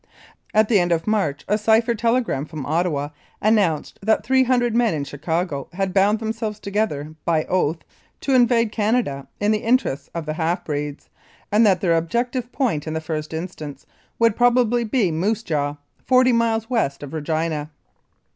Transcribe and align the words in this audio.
At 0.51 0.67
the 0.67 0.79
end 0.79 0.91
of 0.91 1.05
March 1.05 1.45
a 1.47 1.59
cipher 1.59 1.93
telegram 1.93 2.43
from 2.45 2.65
Ottawa 2.65 3.09
announced 3.39 3.99
that 4.01 4.23
three 4.23 4.43
hundred 4.45 4.75
men 4.75 4.95
in 4.95 5.03
Chicago 5.03 5.67
had 5.73 5.93
bound 5.93 6.17
themselves 6.17 6.59
together, 6.59 7.13
by 7.23 7.43
oath, 7.43 7.77
to 8.21 8.33
invade 8.33 8.71
Canada 8.71 9.27
in 9.39 9.51
the 9.51 9.59
interests 9.61 10.09
of 10.15 10.25
the 10.25 10.33
half 10.33 10.65
breeds, 10.65 11.07
and 11.51 11.63
that 11.67 11.81
their 11.81 11.95
objec 11.95 12.31
tive 12.31 12.51
point 12.51 12.87
in 12.87 12.95
the 12.95 12.99
first 12.99 13.31
instance 13.31 13.85
would 14.17 14.35
probably 14.35 14.83
be 14.83 15.11
Moose 15.11 15.43
Jaw, 15.43 15.75
forty 16.03 16.31
miles 16.33 16.67
westward 16.67 17.07
of 17.09 17.13
Regina. 17.13 17.69